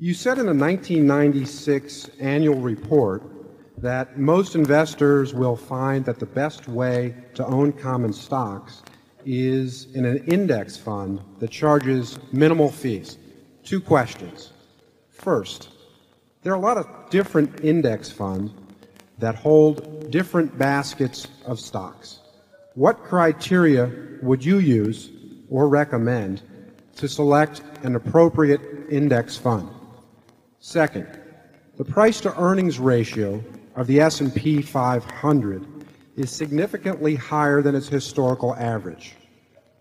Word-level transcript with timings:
You 0.00 0.14
said 0.14 0.38
in 0.38 0.46
a 0.46 0.54
1996 0.54 2.10
annual 2.20 2.60
report 2.60 3.20
that 3.78 4.16
most 4.16 4.54
investors 4.54 5.34
will 5.34 5.56
find 5.56 6.04
that 6.04 6.20
the 6.20 6.26
best 6.26 6.68
way 6.68 7.16
to 7.34 7.44
own 7.44 7.72
common 7.72 8.12
stocks 8.12 8.84
is 9.26 9.92
in 9.96 10.04
an 10.04 10.18
index 10.26 10.76
fund 10.76 11.20
that 11.40 11.50
charges 11.50 12.20
minimal 12.30 12.70
fees. 12.70 13.18
Two 13.64 13.80
questions. 13.80 14.52
First, 15.10 15.70
there 16.42 16.52
are 16.52 16.56
a 16.56 16.60
lot 16.60 16.76
of 16.76 16.86
different 17.10 17.64
index 17.64 18.08
funds 18.08 18.52
that 19.18 19.34
hold 19.34 20.12
different 20.12 20.56
baskets 20.56 21.26
of 21.44 21.58
stocks. 21.58 22.20
What 22.76 23.02
criteria 23.02 23.90
would 24.22 24.44
you 24.44 24.60
use 24.60 25.10
or 25.50 25.68
recommend 25.68 26.40
to 26.94 27.08
select 27.08 27.62
an 27.82 27.96
appropriate 27.96 28.60
index 28.88 29.36
fund? 29.36 29.68
2nd, 30.60 31.20
the 31.76 31.84
price 31.84 32.20
to 32.20 32.36
earnings 32.40 32.78
ratio 32.78 33.42
of 33.76 33.86
the 33.86 34.00
S&P 34.00 34.60
500 34.60 35.66
is 36.16 36.30
significantly 36.30 37.14
higher 37.14 37.62
than 37.62 37.76
its 37.76 37.88
historical 37.88 38.56
average. 38.56 39.14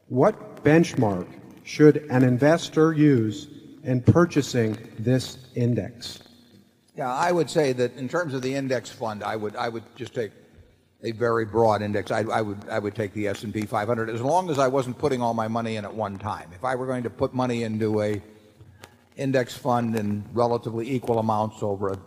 What 0.10 0.64
benchmark 0.64 1.28
should 1.64 2.06
an 2.12 2.24
investor 2.24 2.94
use 2.94 3.48
in 3.84 4.02
purchasing 4.02 4.78
this 5.00 5.40
index? 5.56 6.20
Yeah, 6.96 7.14
I 7.14 7.32
would 7.32 7.50
say 7.50 7.74
that 7.74 7.96
in 7.96 8.08
terms 8.08 8.34
of 8.34 8.42
the 8.42 8.54
index 8.54 8.90
fund, 8.90 9.24
I 9.24 9.36
would 9.36 9.56
I 9.56 9.70
would 9.70 9.84
just 9.96 10.14
take 10.14 10.32
a 11.04 11.12
very 11.12 11.46
broad 11.46 11.82
index. 11.82 12.12
I 12.12 12.22
would 12.42 12.70
I 12.70 12.80
would 12.80 12.96
take 12.96 13.14
the 13.14 13.28
S 13.28 13.44
and 13.44 13.54
P 13.54 13.66
500 13.66 14.10
as 14.10 14.22
long 14.22 14.50
as 14.50 14.60
I 14.60 14.68
wasn't 14.68 14.98
putting 14.98 15.22
all 15.22 15.34
my 15.34 15.48
money 15.48 15.76
in 15.76 15.86
at 15.86 15.94
one 15.94 16.18
time. 16.18 16.50
If 16.54 16.64
I 16.64 16.76
were 16.76 16.86
going 16.86 17.04
to 17.04 17.10
put 17.10 17.34
money 17.34 17.64
into 17.64 18.02
a 18.02 18.22
index 19.18 19.56
fund 19.56 19.96
in 19.96 20.24
relatively 20.34 20.90
equal 20.90 21.20
amounts 21.20 21.62
over 21.62 21.90
a 21.90 22.00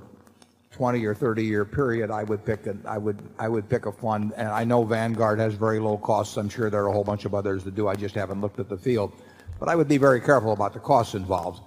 20 0.70 1.05
or 1.05 1.14
30 1.14 1.44
year 1.44 1.64
period, 1.64 2.11
I 2.11 2.22
would 2.25 2.44
pick 2.44 2.66
a, 2.66 2.77
I 2.86 2.97
would, 2.97 3.20
I 3.39 3.48
would 3.48 3.69
pick 3.69 3.86
a 3.86 3.92
fund. 3.92 4.33
And 4.36 4.48
I 4.48 4.64
know 4.64 4.84
Vanguard 4.84 5.38
has 5.38 5.55
very 5.55 5.78
low 5.78 5.98
costs. 5.98 6.36
I'm 6.36 6.48
sure 6.48 6.70
there 6.70 6.84
are 6.84 6.88
a 6.88 6.92
whole 6.92 7.05
bunch 7.05 7.25
of 7.25 7.34
others 7.34 7.64
that 7.64 7.75
do. 7.75 7.88
I 7.88 7.97
just 7.97 8.14
haven't 8.14 8.41
looked 8.41 8.58
at 8.58 8.69
the 8.69 8.78
field. 8.78 9.12
But 9.58 9.69
I 9.69 9.77
would 9.77 9.88
be 9.88 9.98
very 9.98 10.20
careful 10.20 10.53
about 10.53 10.72
the 10.72 10.81
costs 10.81 11.14
involved 11.14 11.61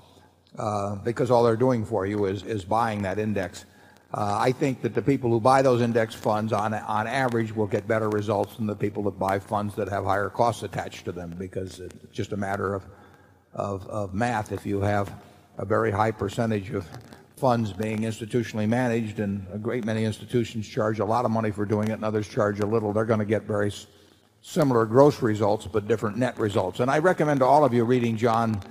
uh, 0.58 0.96
because 0.96 1.30
all 1.30 1.44
they're 1.44 1.56
doing 1.56 1.86
for 1.86 2.08
you 2.08 2.26
is, 2.26 2.44
is 2.44 2.66
buying 2.66 3.04
that 3.04 3.20
index. 3.20 3.66
Uh, 4.14 4.38
I 4.40 4.52
think 4.52 4.82
that 4.82 4.94
the 4.94 5.02
people 5.02 5.30
who 5.30 5.40
buy 5.40 5.62
those 5.62 5.82
index 5.82 6.16
funds 6.16 6.54
on, 6.54 6.74
on 6.74 7.08
average 7.08 7.56
will 7.56 7.68
get 7.68 7.88
better 7.88 8.10
results 8.10 8.56
than 8.56 8.68
the 8.68 8.76
people 8.76 9.04
that 9.04 9.18
buy 9.20 9.40
funds 9.40 9.76
that 9.76 9.90
have 9.90 10.06
higher 10.06 10.30
costs 10.30 10.64
attached 10.64 11.06
to 11.06 11.12
them 11.12 11.36
because 11.38 11.80
it's 11.80 11.96
just 12.12 12.32
a 12.32 12.38
matter 12.38 12.74
of, 12.74 12.84
of, 13.54 13.88
of 13.88 14.14
math. 14.14 14.52
If 14.52 14.66
you 14.66 14.82
have 14.82 15.12
a 15.58 15.66
very 15.66 15.92
high 15.92 16.12
percentage 16.12 16.72
of 16.72 16.88
funds 17.36 17.74
being 17.74 18.00
institutionally 18.00 18.68
managed 18.68 19.20
and 19.20 19.46
a 19.52 19.58
great 19.58 19.84
many 19.84 20.06
institutions 20.06 20.68
charge 20.68 21.00
a 21.00 21.06
lot 21.06 21.26
of 21.26 21.32
money 21.32 21.52
for 21.52 21.66
doing 21.66 21.90
it 21.90 21.94
and 21.94 22.06
others 22.06 22.28
charge 22.28 22.60
a 22.62 22.66
little, 22.66 22.94
they're 22.94 23.06
going 23.06 23.20
to 23.20 23.26
get 23.26 23.44
very 23.44 23.72
similar 24.42 24.86
gross 24.86 25.22
results 25.22 25.68
but 25.68 25.88
different 25.88 26.18
net 26.18 26.38
results. 26.40 26.80
And 26.80 26.90
I 26.90 27.00
recommend 27.00 27.42
to 27.42 27.46
all 27.46 27.66
of 27.66 27.74
you 27.74 27.84
reading 27.84 28.16
John 28.16 28.62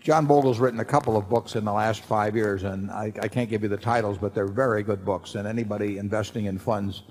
John 0.00 0.26
Bogle's 0.26 0.58
written 0.58 0.78
a 0.80 0.84
couple 0.84 1.16
of 1.16 1.28
books 1.28 1.56
in 1.56 1.64
the 1.64 1.72
last 1.72 2.02
5 2.02 2.36
years 2.36 2.62
and 2.62 2.90
I, 2.90 3.12
I 3.20 3.28
can't 3.28 3.50
give 3.50 3.62
you 3.62 3.68
the 3.68 3.76
titles 3.76 4.18
but 4.18 4.34
they're 4.34 4.46
very 4.46 4.82
good 4.82 5.04
books 5.04 5.34
and 5.34 5.46
anybody 5.46 5.98
investing 5.98 6.44
in 6.44 6.58
funds 6.58 7.02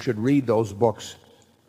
should 0.00 0.18
read 0.18 0.46
those 0.46 0.72
books 0.72 1.16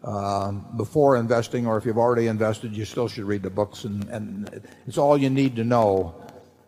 uh, 0.04 0.52
before 0.52 1.16
investing 1.16 1.66
or 1.66 1.78
if 1.78 1.86
you've 1.86 1.98
already 1.98 2.28
invested 2.28 2.76
you 2.76 2.86
still 2.86 3.08
should 3.08 3.24
read 3.24 3.42
the 3.42 3.50
books 3.50 3.86
and, 3.86 4.04
and 4.10 4.62
it's 4.86 4.98
all 4.98 5.18
you 5.18 5.30
need 5.30 5.56
to 5.56 5.64
know 5.64 6.25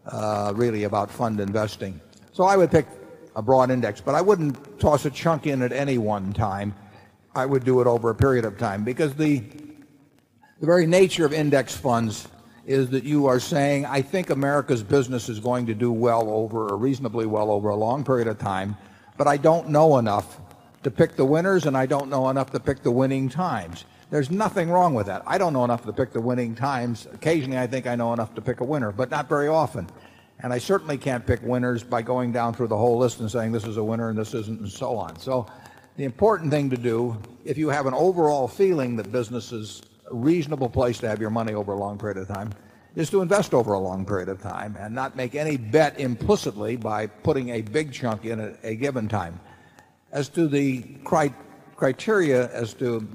Uh, 0.08 0.54
really 0.56 0.86
about 0.86 1.12
fund 1.12 1.42
investing. 1.42 2.00
So 2.32 2.46
I 2.46 2.56
would 2.56 2.72
pick 2.72 2.88
a 3.36 3.42
broad 3.42 3.70
index 3.70 4.00
but 4.00 4.16
I 4.16 4.22
wouldn't 4.22 4.80
toss 4.80 5.06
a 5.06 5.12
chunk 5.12 5.48
in 5.48 5.62
at 5.62 5.74
any 5.74 5.98
one 5.98 6.32
time. 6.32 6.74
I 7.36 7.46
would 7.46 7.66
do 7.66 7.82
it 7.82 7.88
over 7.88 8.10
a 8.10 8.16
period 8.16 8.46
of 8.46 8.58
time 8.58 8.86
because 8.86 9.16
the, 9.16 9.40
the 10.60 10.66
very 10.66 10.88
nature 10.88 11.26
of 11.26 11.34
index 11.34 11.76
funds 11.76 12.30
is 12.66 12.90
that 12.92 13.04
you 13.04 13.26
are 13.26 13.40
saying, 13.40 13.86
I 13.86 14.02
think 14.02 14.30
America's 14.30 14.82
business 14.82 15.28
is 15.28 15.40
going 15.40 15.66
to 15.68 15.74
do 15.74 15.92
well 15.92 16.30
over 16.30 16.70
or 16.70 16.78
reasonably 16.78 17.26
well 17.26 17.52
over 17.52 17.70
a 17.70 17.76
long 17.76 18.06
period 18.06 18.28
of 18.28 18.40
time, 18.40 18.78
but 19.18 19.28
I 19.28 19.36
don't 19.36 19.70
know 19.70 19.98
enough 19.98 20.40
to 20.84 20.92
pick 20.92 21.18
the 21.18 21.26
winners 21.26 21.66
and 21.66 21.76
I 21.76 21.86
don't 21.86 22.10
know 22.10 22.30
enough 22.30 22.52
to 22.52 22.62
pick 22.62 22.82
the 22.82 22.92
winning 22.92 23.28
times. 23.28 23.84
There's 24.10 24.32
nothing 24.32 24.70
wrong 24.70 24.94
with 24.94 25.08
that. 25.08 25.24
I 25.28 25.38
don't 25.38 25.52
know 25.52 25.66
enough 25.66 25.86
to 25.86 25.92
pick 25.92 26.14
the 26.14 26.22
winning 26.22 26.56
times. 26.56 27.08
Occasionally, 27.14 27.58
I 27.58 27.68
think 27.68 27.88
I 27.88 27.96
know 27.96 28.14
enough 28.14 28.34
to 28.36 28.42
pick 28.42 28.62
a 28.62 28.64
winner, 28.64 28.92
but 28.92 29.10
not 29.10 29.28
very 29.28 29.50
often. 29.50 29.88
And 30.40 30.54
I 30.54 30.60
certainly 30.60 30.98
can't 30.98 31.26
pick 31.26 31.42
winners 31.44 31.84
by 31.84 32.04
going 32.04 32.32
down 32.32 32.54
through 32.54 32.68
the 32.68 32.78
whole 32.78 32.98
list 32.98 33.20
and 33.20 33.30
saying 33.30 33.52
this 33.52 33.66
is 33.66 33.78
a 33.78 33.84
winner 33.84 34.10
and 34.10 34.18
this 34.18 34.34
isn't 34.34 34.62
and 34.62 34.72
so 34.72 34.96
on. 34.96 35.20
So 35.20 35.48
the 35.98 36.06
important 36.06 36.52
thing 36.52 36.70
to 36.70 36.78
do, 36.78 37.20
if 37.44 37.58
you 37.58 37.70
have 37.70 37.86
an 37.86 37.94
overall 37.94 38.48
feeling 38.48 38.96
that 38.98 39.12
business 39.12 39.52
is 39.52 39.82
a 40.10 40.16
reasonable 40.16 40.70
place 40.70 41.00
to 41.00 41.10
have 41.10 41.20
your 41.20 41.32
money 41.32 41.54
over 41.54 41.74
a 41.74 41.78
long 41.78 41.98
period 41.98 42.18
of 42.18 42.28
time 42.28 42.52
is 42.96 43.10
to 43.10 43.22
invest 43.22 43.54
over 43.54 43.74
a 43.74 43.80
long 43.80 44.06
period 44.06 44.30
of 44.30 44.42
time 44.42 44.78
and 44.80 44.96
not 44.96 45.16
make 45.16 45.36
any 45.36 45.58
bet 45.58 46.00
implicitly 46.00 46.78
by 46.78 47.08
putting 47.08 47.50
a 47.50 47.62
big 47.62 47.92
chunk 47.92 48.26
in 48.26 48.40
at 48.40 48.60
a 48.64 48.76
given 48.76 49.08
time. 49.08 49.40
As 50.12 50.30
to 50.30 50.48
the 50.48 50.82
criteria 51.76 52.50
as 52.54 52.74
to 52.76 53.08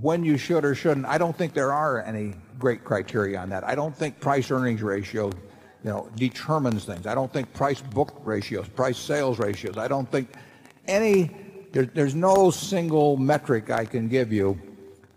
when 0.00 0.24
you 0.24 0.36
should 0.36 0.64
or 0.64 0.74
shouldn't, 0.74 1.06
I 1.06 1.18
don't 1.18 1.36
think 1.36 1.54
there 1.54 1.72
are 1.72 2.02
any 2.02 2.34
great 2.58 2.84
criteria 2.84 3.38
on 3.38 3.50
that. 3.50 3.64
I 3.64 3.74
don't 3.74 3.96
think 3.96 4.20
price 4.20 4.50
earnings 4.50 4.82
ratio 4.82 5.26
you 5.26 5.90
know, 5.90 6.08
determines 6.16 6.84
things. 6.84 7.06
I 7.06 7.14
don't 7.14 7.32
think 7.32 7.52
price 7.52 7.80
book 7.80 8.14
ratios, 8.24 8.68
price 8.68 8.96
sales 8.96 9.38
ratios. 9.38 9.76
I 9.76 9.86
don't 9.86 10.10
think 10.10 10.30
any 10.86 11.30
there, 11.72 11.84
there's 11.84 12.14
no 12.14 12.50
single 12.50 13.16
metric 13.16 13.70
I 13.70 13.84
can 13.84 14.08
give 14.08 14.32
you 14.32 14.58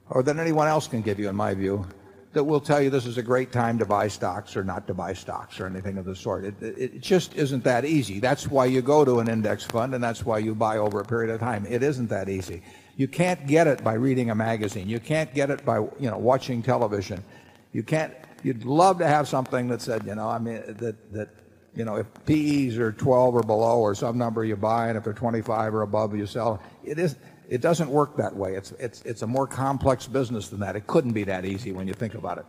or 0.10 0.24
that 0.24 0.38
anyone 0.38 0.68
else 0.68 0.88
can 0.88 1.02
give 1.02 1.20
you 1.20 1.30
in 1.30 1.36
my 1.36 1.54
view 1.54 1.86
that 2.34 2.44
will 2.44 2.60
tell 2.60 2.82
you 2.82 2.90
this 2.90 3.06
is 3.06 3.18
a 3.18 3.24
great 3.24 3.52
time 3.52 3.80
to 3.80 3.86
buy 3.86 4.08
stocks 4.08 4.56
or 4.56 4.64
not 4.64 4.86
to 4.88 4.94
buy 4.94 5.14
stocks 5.14 5.60
or 5.60 5.66
anything 5.66 5.98
of 5.98 6.06
the 6.06 6.16
sort. 6.16 6.46
It, 6.46 6.62
it 6.62 7.02
just 7.02 7.36
isn't 7.36 7.64
that 7.64 7.86
easy. 7.86 8.20
That's 8.20 8.48
why 8.48 8.66
you 8.66 8.82
go 8.82 9.06
to 9.06 9.20
an 9.20 9.28
index 9.28 9.64
fund 9.64 9.96
and 9.96 10.04
that's 10.04 10.26
why 10.26 10.40
you 10.40 10.54
buy 10.54 10.78
over 10.78 11.00
a 11.00 11.06
period 11.06 11.34
of 11.34 11.40
time. 11.40 11.66
It 11.68 11.84
isn't 11.84 12.08
that 12.10 12.30
easy. 12.30 12.62
You 12.96 13.08
can't 13.08 13.46
get 13.48 13.68
it 13.68 13.84
by 13.84 13.94
reading 13.94 14.30
a 14.30 14.36
magazine. 14.36 14.90
You 14.90 15.00
can't 15.00 15.34
get 15.34 15.50
it 15.50 15.64
by, 15.66 15.78
you 15.78 16.10
know, 16.10 16.18
watching 16.18 16.62
television. 16.62 17.24
You 17.72 17.84
can't 17.84 18.14
you'd 18.44 18.66
love 18.66 19.00
to 19.00 19.08
have 19.08 19.28
something 19.28 19.68
that 19.68 19.82
said, 19.82 20.06
you 20.06 20.16
know, 20.16 20.28
I 20.28 20.40
mean 20.40 20.64
that 20.68 21.14
that 21.14 21.30
you 21.78 21.86
know, 21.86 21.96
if 21.96 22.08
PEs 22.26 22.80
are 22.80 22.92
12 22.92 23.36
or 23.36 23.44
below 23.44 23.80
or 23.80 23.94
some 23.94 24.18
number 24.18 24.44
you 24.44 24.56
buy 24.56 24.88
and 24.88 24.98
if 24.98 25.04
they're 25.04 25.14
25 25.14 25.76
or 25.76 25.84
above 25.84 26.16
you 26.16 26.26
sell. 26.26 26.62
It 26.84 26.98
is 26.98 27.18
it 27.50 27.62
doesn't 27.62 27.90
work 27.90 28.18
that 28.18 28.36
way. 28.36 28.56
It's, 28.56 28.72
it's, 28.74 29.02
it's 29.04 29.22
a 29.22 29.28
more 29.28 29.48
complex 29.48 30.06
business 30.06 30.50
than 30.50 30.60
that. 30.60 30.76
It 30.76 30.86
couldn't 30.86 31.14
be 31.14 31.24
that 31.26 31.46
easy 31.46 31.72
when 31.72 31.88
you 31.88 31.94
think 31.94 32.16
about 32.16 32.40
it. 32.40 32.46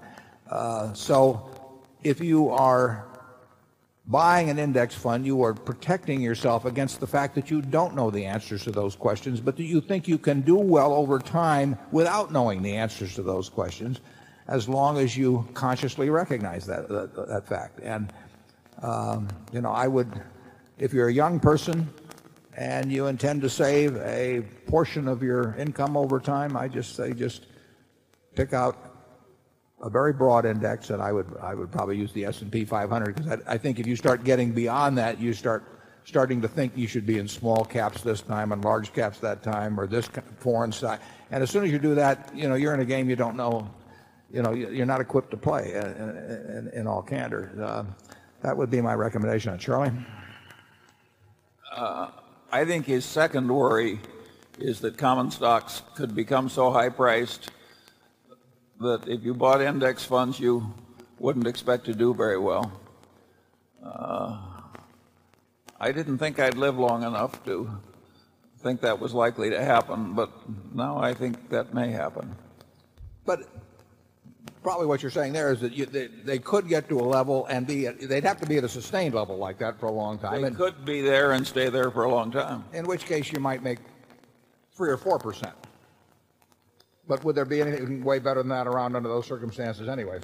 Uh, 0.51 0.93
so 0.93 1.49
if 2.03 2.21
you 2.21 2.49
are 2.49 3.07
buying 4.07 4.51
an 4.51 4.59
index 4.59 4.97
fund, 4.97 5.25
you 5.25 5.45
are 5.45 5.55
protecting 5.55 6.21
yourself 6.21 6.65
against 6.65 6.99
the 6.99 7.07
fact 7.07 7.37
that 7.37 7.49
you 7.49 7.63
don't 7.63 7.95
know 7.95 8.11
the 8.11 8.25
answers 8.25 8.65
to 8.65 8.73
those 8.73 8.97
questions, 8.97 9.41
but 9.41 9.57
that 9.57 9.63
you 9.63 9.81
think 9.81 10.09
you 10.09 10.19
can 10.19 10.41
do 10.41 10.57
well 10.57 10.93
over 10.93 11.21
time 11.21 11.79
without 11.93 12.33
knowing 12.33 12.61
the 12.63 12.75
answers 12.75 13.15
to 13.15 13.23
those 13.23 13.49
questions 13.49 14.01
as 14.49 14.69
long 14.69 14.99
as 14.99 15.17
you 15.17 15.47
consciously 15.55 16.11
recognize 16.11 16.67
that, 16.67 16.89
that, 16.89 17.15
that 17.29 17.47
fact. 17.47 17.79
And, 17.85 18.13
you 19.53 19.61
know, 19.61 19.73
I 19.73 19.87
would, 19.87 20.21
if 20.79 20.93
you're 20.93 21.09
a 21.09 21.13
young 21.13 21.41
person, 21.41 21.89
and 22.59 22.91
you 22.91 23.07
intend 23.07 23.41
to 23.41 23.49
save 23.49 23.97
a 23.99 24.43
portion 24.67 25.07
of 25.07 25.23
your 25.23 25.55
income 25.57 25.97
over 25.97 26.19
time, 26.19 26.57
I 26.57 26.67
just 26.67 26.97
say 26.97 27.13
just 27.13 27.47
pick 28.35 28.53
out 28.53 28.77
a 29.81 29.89
very 29.89 30.13
broad 30.13 30.45
index 30.45 30.91
and 30.91 31.01
I 31.01 31.13
would 31.13 31.37
I 31.41 31.55
would 31.55 31.71
probably 31.71 31.97
use 31.97 32.13
the 32.13 32.25
S&P 32.25 32.65
500 32.65 33.15
because 33.15 33.41
I, 33.47 33.55
I 33.55 33.59
think 33.59 33.79
if 33.79 33.87
you 33.87 33.95
start 33.95 34.25
getting 34.25 34.51
beyond 34.51 34.99
that 34.99 35.21
you 35.21 35.33
start 35.33 35.65
starting 36.05 36.43
to 36.43 36.49
think 36.49 36.73
you 36.75 36.89
should 36.89 37.07
be 37.07 37.19
in 37.19 37.29
small 37.29 37.65
caps 37.65 38.03
this 38.03 38.23
time 38.23 38.51
and 38.51 38.65
large 38.65 38.93
caps 38.93 39.21
that 39.21 39.45
time 39.45 39.79
or 39.79 39.87
this 39.87 40.11
foreign 40.39 40.73
side 40.73 40.99
and 41.31 41.45
as 41.45 41.51
soon 41.51 41.65
as 41.65 41.71
you 41.71 41.79
do 41.79 41.95
that 41.95 42.29
you 42.35 42.49
know 42.49 42.57
you're 42.57 42.75
in 42.75 42.81
a 42.81 42.85
game 42.85 43.09
you 43.09 43.15
don't 43.15 43.37
know 43.37 43.71
you 44.33 44.43
know 44.43 44.53
you're 44.53 44.87
not 44.87 45.01
equipped 45.01 45.31
to 45.31 45.37
play 45.37 45.75
in, 45.75 45.85
in, 45.85 46.71
in 46.81 46.87
all 46.87 47.03
candor. 47.03 47.51
Uh, 47.61 47.85
that 48.43 48.57
would 48.57 48.71
be 48.71 48.81
my 48.81 48.95
recommendation 48.95 49.57
Charlie 49.59 49.93
uh, 51.79 52.11
I 52.51 52.65
think 52.65 52.87
his 52.87 53.05
second 53.05 53.49
worry 53.49 54.01
is 54.59 54.81
that 54.81 54.99
common 54.99 55.31
stocks 55.31 55.83
could 55.95 56.15
become 56.15 56.49
so 56.49 56.71
high 56.73 56.89
priced 56.89 57.51
that 58.81 59.09
if 59.09 59.23
you 59.23 59.35
bought 59.35 59.61
index 59.61 60.05
funds, 60.05 60.41
you 60.41 60.75
wouldn't 61.19 61.47
expect 61.47 61.85
to 61.85 61.95
do 61.95 62.15
very 62.15 62.39
well. 62.39 62.73
Uh, 63.85 64.39
I 65.81 65.93
didn't 65.93 66.19
think 66.19 66.39
I'd 66.39 66.57
live 66.57 66.79
long 66.79 67.03
enough 67.03 67.45
to 67.45 67.71
think 68.59 68.81
that 68.81 68.99
was 68.99 69.15
likely 69.15 69.51
to 69.51 69.65
happen, 69.65 70.15
but 70.15 70.31
now 70.75 70.99
I 70.99 71.15
think 71.15 71.51
that 71.51 71.75
may 71.75 71.91
happen. 71.91 72.35
But 73.25 73.49
probably 74.63 74.87
what 74.87 75.03
you're 75.03 75.11
saying 75.11 75.33
there 75.33 75.53
is 75.53 75.61
that 75.61 75.73
you, 75.73 75.87
they, 75.87 76.07
they 76.07 76.39
could 76.39 76.69
get 76.69 76.89
to 76.89 76.99
a 76.99 77.03
level 77.03 77.47
and 77.47 77.67
be, 77.67 77.87
at- 77.87 78.01
they'd 78.01 78.25
have 78.25 78.41
to 78.41 78.47
be 78.47 78.59
at 78.59 78.65
a 78.65 78.69
sustained 78.69 79.15
level 79.15 79.37
like 79.37 79.59
that 79.59 79.79
for 79.79 79.87
a 79.87 79.93
long 79.93 80.19
time. 80.19 80.41
They 80.41 80.47
and- 80.49 80.57
could 80.57 80.85
be 80.85 81.01
there 81.01 81.33
and 81.33 81.47
stay 81.47 81.69
there 81.69 81.91
for 81.91 82.05
a 82.05 82.11
long 82.11 82.31
time. 82.31 82.65
in 82.73 82.87
which 82.87 83.05
case 83.07 83.33
you 83.33 83.41
might 83.41 83.63
make 83.63 83.79
three 84.73 84.91
or 84.91 84.97
four 84.97 85.19
percent. 85.19 85.55
But 87.07 87.25
would 87.25 87.35
there 87.35 87.45
be 87.47 87.61
anything 87.63 88.05
way 88.05 88.19
better 88.19 88.41
than 88.43 88.51
that 88.51 88.67
around 88.67 88.95
under 88.95 89.09
those 89.09 89.27
circumstances 89.27 89.89
anyway? 89.89 90.21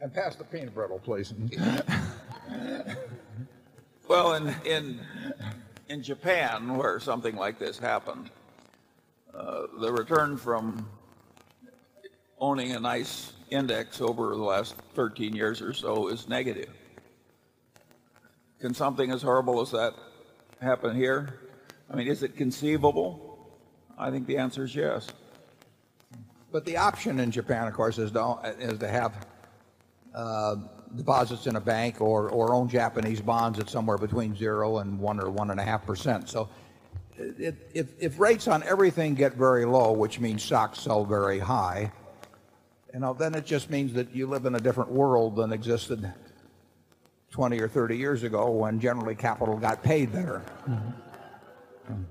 And 0.00 0.12
pass 0.12 0.34
the 0.34 0.44
peanut 0.44 0.74
brittle, 0.74 0.98
please. 0.98 1.34
Well, 4.08 4.34
in, 4.34 4.52
in, 4.64 5.00
in 5.88 6.02
Japan, 6.02 6.76
where 6.76 6.98
something 6.98 7.36
like 7.36 7.60
this 7.60 7.78
happened, 7.78 8.28
uh, 9.32 9.66
the 9.78 9.92
return 9.92 10.36
from 10.36 10.88
owning 12.40 12.72
a 12.72 12.80
nice 12.80 13.32
index 13.50 14.00
over 14.00 14.30
the 14.30 14.42
last 14.42 14.74
13 14.94 15.34
years 15.34 15.60
or 15.60 15.72
so 15.72 16.08
is 16.08 16.28
negative. 16.28 16.70
Can 18.60 18.74
something 18.74 19.10
as 19.10 19.22
horrible 19.22 19.60
as 19.60 19.70
that 19.72 19.94
happen 20.60 20.94
here? 20.94 21.40
I 21.90 21.96
mean, 21.96 22.06
is 22.06 22.22
it 22.22 22.36
conceivable? 22.36 23.48
I 23.98 24.10
think 24.10 24.26
the 24.26 24.38
answer 24.38 24.64
is 24.64 24.74
yes. 24.74 25.08
But 26.52 26.64
the 26.64 26.76
option 26.76 27.20
in 27.20 27.30
Japan, 27.30 27.66
of 27.68 27.74
course, 27.74 27.98
is 27.98 28.10
to, 28.12 28.54
is 28.58 28.78
to 28.78 28.88
have 28.88 29.26
uh, 30.14 30.56
deposits 30.96 31.46
in 31.46 31.56
a 31.56 31.60
bank 31.60 32.00
or, 32.00 32.28
or 32.30 32.54
own 32.54 32.68
Japanese 32.68 33.20
bonds 33.20 33.58
at 33.58 33.68
somewhere 33.68 33.98
between 33.98 34.34
zero 34.34 34.78
and 34.78 34.98
one 34.98 35.20
or 35.20 35.30
one 35.30 35.50
and 35.50 35.60
a 35.60 35.62
half 35.62 35.86
percent. 35.86 36.28
So 36.28 36.48
it, 37.16 37.70
if, 37.72 37.88
if 37.98 38.18
rates 38.18 38.48
on 38.48 38.62
everything 38.62 39.14
get 39.14 39.34
very 39.34 39.64
low, 39.64 39.92
which 39.92 40.18
means 40.18 40.42
stocks 40.42 40.80
sell 40.80 41.04
very 41.04 41.38
high, 41.38 41.92
you 42.92 43.00
know, 43.00 43.12
then 43.12 43.34
it 43.34 43.46
just 43.46 43.70
means 43.70 43.92
that 43.94 44.14
you 44.14 44.26
live 44.26 44.46
in 44.46 44.54
a 44.54 44.60
different 44.60 44.90
world 44.90 45.36
than 45.36 45.52
existed 45.52 46.12
20 47.30 47.60
or 47.60 47.68
30 47.68 47.96
years 47.96 48.22
ago 48.22 48.50
when 48.50 48.80
generally 48.80 49.14
capital 49.14 49.56
got 49.56 49.82
paid 49.82 50.12
better. 50.12 50.42
Mm-hmm. 50.68 52.02